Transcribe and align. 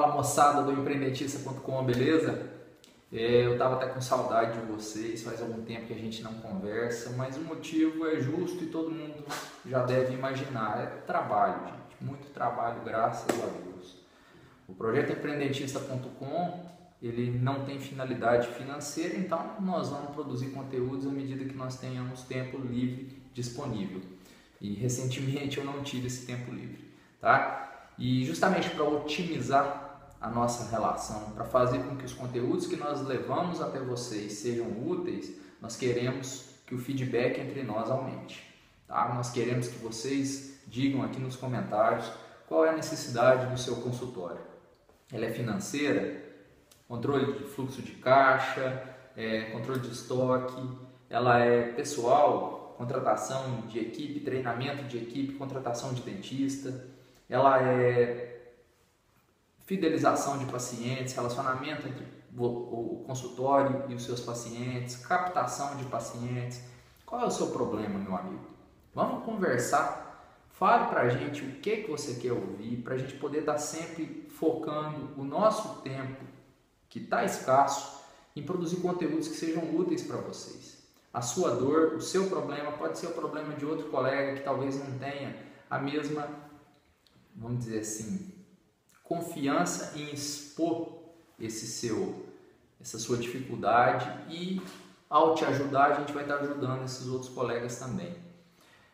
moçada 0.00 0.62
do 0.62 0.72
empreendetista.com, 0.72 1.84
beleza? 1.84 2.50
É, 3.12 3.44
eu 3.44 3.52
estava 3.52 3.74
até 3.74 3.86
com 3.86 4.00
saudade 4.00 4.58
de 4.58 4.66
vocês, 4.66 5.22
faz 5.22 5.42
algum 5.42 5.62
tempo 5.62 5.86
que 5.86 5.92
a 5.92 5.98
gente 5.98 6.22
não 6.22 6.32
conversa, 6.34 7.10
mas 7.10 7.36
o 7.36 7.42
motivo 7.42 8.06
é 8.06 8.18
justo 8.18 8.64
e 8.64 8.68
todo 8.68 8.90
mundo 8.90 9.22
já 9.66 9.84
deve 9.84 10.14
imaginar, 10.14 10.82
é 10.82 10.86
trabalho, 11.06 11.66
gente, 11.66 11.96
muito 12.00 12.32
trabalho, 12.32 12.80
graças 12.82 13.28
a 13.38 13.46
Deus. 13.46 13.96
O 14.66 14.72
projeto 14.74 15.12
empreendetista.com, 15.12 16.64
ele 17.02 17.38
não 17.38 17.64
tem 17.66 17.78
finalidade 17.78 18.48
financeira, 18.48 19.18
então 19.18 19.56
nós 19.60 19.90
vamos 19.90 20.12
produzir 20.12 20.46
conteúdos 20.46 21.06
à 21.06 21.10
medida 21.10 21.44
que 21.44 21.54
nós 21.54 21.76
tenhamos 21.76 22.22
tempo 22.22 22.56
livre 22.56 23.22
disponível. 23.34 24.00
E 24.58 24.72
recentemente 24.72 25.58
eu 25.58 25.64
não 25.64 25.82
tive 25.82 26.06
esse 26.06 26.24
tempo 26.24 26.50
livre, 26.50 26.90
tá? 27.20 27.90
E 27.98 28.24
justamente 28.24 28.70
para 28.70 28.84
otimizar 28.84 29.81
a 30.22 30.30
nossa 30.30 30.70
relação, 30.70 31.32
para 31.32 31.44
fazer 31.44 31.80
com 31.80 31.96
que 31.96 32.04
os 32.04 32.12
conteúdos 32.12 32.68
que 32.68 32.76
nós 32.76 33.02
levamos 33.02 33.60
até 33.60 33.80
vocês 33.80 34.34
sejam 34.34 34.68
úteis, 34.86 35.36
nós 35.60 35.74
queremos 35.74 36.44
que 36.64 36.76
o 36.76 36.78
feedback 36.78 37.40
entre 37.40 37.64
nós 37.64 37.90
aumente. 37.90 38.40
Tá? 38.86 39.12
Nós 39.12 39.32
queremos 39.32 39.66
que 39.66 39.78
vocês 39.78 40.60
digam 40.68 41.02
aqui 41.02 41.20
nos 41.20 41.34
comentários 41.34 42.08
qual 42.46 42.64
é 42.64 42.70
a 42.70 42.72
necessidade 42.72 43.50
do 43.50 43.58
seu 43.58 43.76
consultório. 43.76 44.40
Ela 45.12 45.26
é 45.26 45.32
financeira? 45.32 46.22
Controle 46.86 47.32
de 47.32 47.44
fluxo 47.44 47.82
de 47.82 47.92
caixa, 47.92 48.80
é, 49.16 49.50
controle 49.50 49.80
de 49.80 49.90
estoque, 49.90 50.62
ela 51.10 51.40
é 51.40 51.72
pessoal, 51.72 52.76
contratação 52.78 53.62
de 53.62 53.80
equipe, 53.80 54.20
treinamento 54.20 54.84
de 54.84 54.98
equipe, 54.98 55.34
contratação 55.34 55.92
de 55.92 56.02
dentista, 56.02 56.86
ela 57.28 57.60
é 57.60 58.32
fidelização 59.64 60.38
de 60.38 60.46
pacientes, 60.46 61.14
relacionamento 61.14 61.86
entre 61.86 62.06
o 62.36 63.04
consultório 63.06 63.84
e 63.88 63.94
os 63.94 64.04
seus 64.04 64.20
pacientes, 64.20 64.96
captação 64.96 65.76
de 65.76 65.84
pacientes. 65.84 66.62
Qual 67.04 67.20
é 67.20 67.26
o 67.26 67.30
seu 67.30 67.48
problema, 67.48 67.98
meu 67.98 68.16
amigo? 68.16 68.46
Vamos 68.94 69.24
conversar. 69.24 70.00
Fale 70.50 70.86
para 70.86 71.02
a 71.02 71.08
gente 71.08 71.42
o 71.42 71.60
que, 71.60 71.78
que 71.78 71.90
você 71.90 72.14
quer 72.14 72.32
ouvir, 72.32 72.82
para 72.82 72.94
a 72.94 72.98
gente 72.98 73.14
poder 73.14 73.40
estar 73.40 73.54
tá 73.54 73.58
sempre 73.58 74.28
focando 74.30 75.10
o 75.16 75.24
nosso 75.24 75.80
tempo, 75.80 76.24
que 76.88 77.00
está 77.00 77.24
escasso, 77.24 78.02
em 78.34 78.42
produzir 78.42 78.76
conteúdos 78.76 79.28
que 79.28 79.34
sejam 79.34 79.74
úteis 79.74 80.02
para 80.02 80.18
vocês. 80.18 80.82
A 81.12 81.20
sua 81.20 81.54
dor, 81.54 81.94
o 81.94 82.00
seu 82.00 82.28
problema 82.28 82.72
pode 82.72 82.98
ser 82.98 83.06
o 83.06 83.12
problema 83.12 83.54
de 83.54 83.66
outro 83.66 83.90
colega 83.90 84.34
que 84.34 84.44
talvez 84.44 84.78
não 84.78 84.98
tenha 84.98 85.36
a 85.68 85.78
mesma, 85.78 86.26
vamos 87.34 87.64
dizer 87.64 87.80
assim, 87.80 88.32
confiança 89.02 89.92
em 89.98 90.12
expor 90.12 90.98
esse 91.38 91.66
seu, 91.66 92.26
essa 92.80 92.98
sua 92.98 93.16
dificuldade 93.16 94.08
e 94.28 94.60
ao 95.08 95.34
te 95.34 95.44
ajudar 95.44 95.92
a 95.92 95.94
gente 96.00 96.12
vai 96.12 96.22
estar 96.22 96.36
ajudando 96.36 96.84
esses 96.84 97.06
outros 97.06 97.30
colegas 97.30 97.78
também. 97.78 98.14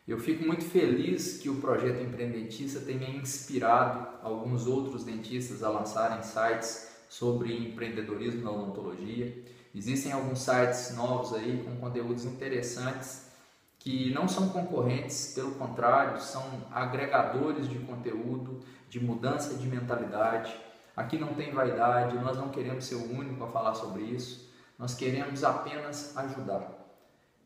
Eu 0.07 0.17
fico 0.19 0.45
muito 0.45 0.65
feliz 0.65 1.37
que 1.37 1.49
o 1.49 1.61
projeto 1.61 2.01
Empreendentista 2.01 2.79
tenha 2.79 3.09
inspirado 3.09 4.07
alguns 4.23 4.65
outros 4.65 5.03
dentistas 5.03 5.61
a 5.61 5.69
lançarem 5.69 6.23
sites 6.23 6.89
sobre 7.07 7.55
empreendedorismo 7.55 8.41
na 8.41 8.51
odontologia. 8.51 9.43
Existem 9.73 10.11
alguns 10.11 10.39
sites 10.39 10.95
novos 10.95 11.33
aí 11.33 11.63
com 11.63 11.75
conteúdos 11.77 12.25
interessantes 12.25 13.28
que 13.79 14.13
não 14.13 14.27
são 14.27 14.49
concorrentes, 14.49 15.31
pelo 15.33 15.51
contrário, 15.51 16.19
são 16.19 16.43
agregadores 16.69 17.67
de 17.69 17.79
conteúdo 17.79 18.59
de 18.89 18.99
mudança 18.99 19.53
de 19.55 19.65
mentalidade. 19.67 20.53
Aqui 20.95 21.17
não 21.17 21.33
tem 21.33 21.53
vaidade, 21.53 22.17
nós 22.17 22.37
não 22.37 22.49
queremos 22.49 22.83
ser 22.83 22.95
o 22.95 23.11
único 23.11 23.41
a 23.41 23.47
falar 23.47 23.73
sobre 23.73 24.03
isso, 24.03 24.51
nós 24.77 24.93
queremos 24.93 25.43
apenas 25.45 26.15
ajudar. 26.17 26.77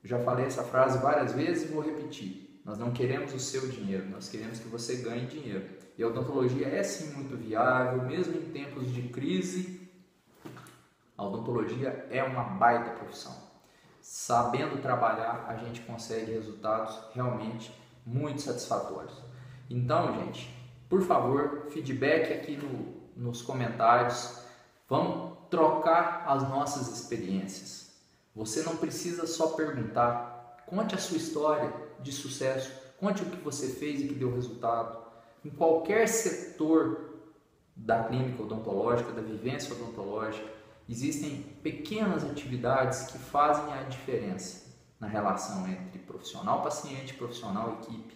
Já 0.03 0.19
falei 0.19 0.45
essa 0.45 0.63
frase 0.63 0.97
várias 0.97 1.33
vezes 1.33 1.69
e 1.69 1.73
vou 1.73 1.83
repetir. 1.83 2.61
Nós 2.65 2.77
não 2.77 2.91
queremos 2.91 3.33
o 3.33 3.39
seu 3.39 3.67
dinheiro, 3.67 4.09
nós 4.09 4.27
queremos 4.27 4.59
que 4.59 4.67
você 4.67 4.97
ganhe 4.97 5.27
dinheiro. 5.27 5.65
E 5.97 6.03
a 6.03 6.07
odontologia 6.07 6.67
é 6.67 6.81
sim 6.81 7.13
muito 7.13 7.37
viável, 7.37 8.01
mesmo 8.03 8.35
em 8.35 8.45
tempos 8.51 8.91
de 8.91 9.03
crise. 9.09 9.87
A 11.15 11.23
odontologia 11.23 12.07
é 12.09 12.23
uma 12.23 12.43
baita 12.43 12.91
profissão. 12.91 13.52
Sabendo 14.03 14.81
trabalhar, 14.81 15.45
a 15.47 15.55
gente 15.55 15.79
consegue 15.79 16.33
resultados 16.33 16.93
realmente 17.13 17.73
muito 18.05 18.41
satisfatórios. 18.41 19.13
Então, 19.69 20.13
gente, 20.19 20.53
por 20.89 21.01
favor, 21.03 21.67
feedback 21.69 22.33
aqui 22.33 22.57
no, 22.57 23.01
nos 23.15 23.41
comentários. 23.41 24.43
Vamos 24.89 25.37
trocar 25.49 26.25
as 26.27 26.43
nossas 26.49 26.89
experiências. 26.89 27.93
Você 28.35 28.61
não 28.63 28.75
precisa 28.75 29.25
só 29.25 29.55
perguntar. 29.55 30.65
Conte 30.65 30.95
a 30.95 30.97
sua 30.97 31.15
história 31.15 31.73
de 32.01 32.11
sucesso. 32.11 32.73
Conte 32.99 33.23
o 33.23 33.27
que 33.27 33.37
você 33.37 33.69
fez 33.69 34.01
e 34.01 34.09
que 34.09 34.15
deu 34.15 34.35
resultado. 34.35 35.01
Em 35.45 35.49
qualquer 35.49 36.09
setor 36.09 37.21
da 37.73 38.03
clínica 38.03 38.43
odontológica, 38.43 39.13
da 39.13 39.21
vivência 39.21 39.73
odontológica, 39.73 40.45
existem 40.87 41.41
pequenas 41.61 42.23
atividades 42.23 43.03
que 43.03 43.17
fazem 43.17 43.73
a 43.73 43.83
diferença 43.83 44.63
na 44.99 45.07
relação 45.07 45.67
entre 45.67 45.99
profissional-paciente, 45.99 47.13
profissional-equipe 47.13 48.15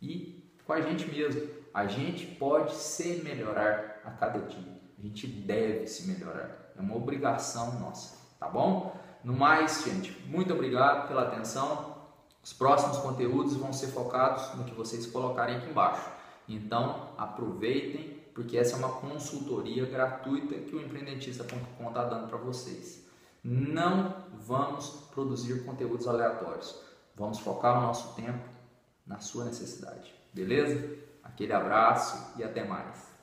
e 0.00 0.44
com 0.66 0.72
a 0.72 0.80
gente 0.80 1.06
mesmo. 1.06 1.48
A 1.72 1.86
gente 1.86 2.26
pode 2.26 2.74
se 2.74 3.20
melhorar 3.24 4.00
a 4.04 4.10
cada 4.10 4.38
dia. 4.40 4.80
A 4.98 5.02
gente 5.02 5.26
deve 5.26 5.86
se 5.86 6.06
melhorar. 6.06 6.72
É 6.76 6.80
uma 6.80 6.96
obrigação 6.96 7.78
nossa, 7.80 8.16
tá 8.38 8.48
bom? 8.48 8.96
No 9.22 9.32
mais, 9.32 9.82
gente, 9.84 10.12
muito 10.26 10.52
obrigado 10.52 11.08
pela 11.08 11.22
atenção. 11.22 11.94
Os 12.42 12.52
próximos 12.52 12.98
conteúdos 12.98 13.56
vão 13.56 13.72
ser 13.72 13.88
focados 13.88 14.54
no 14.54 14.64
que 14.64 14.74
vocês 14.74 15.06
colocarem 15.06 15.56
aqui 15.56 15.70
embaixo. 15.70 16.08
Então, 16.48 17.10
aproveitem, 17.16 18.13
porque 18.34 18.58
essa 18.58 18.74
é 18.74 18.78
uma 18.78 19.00
consultoria 19.00 19.86
gratuita 19.86 20.54
que 20.56 20.74
o 20.74 20.80
empreendetista.com 20.80 21.88
está 21.88 22.04
dando 22.04 22.28
para 22.28 22.38
vocês. 22.38 23.06
Não 23.42 24.14
vamos 24.32 24.88
produzir 25.12 25.64
conteúdos 25.64 26.08
aleatórios. 26.08 26.80
Vamos 27.14 27.38
focar 27.38 27.78
o 27.78 27.82
nosso 27.82 28.14
tempo 28.16 28.48
na 29.06 29.20
sua 29.20 29.44
necessidade. 29.44 30.12
Beleza? 30.32 30.98
Aquele 31.22 31.52
abraço 31.52 32.32
e 32.36 32.42
até 32.42 32.64
mais. 32.64 33.14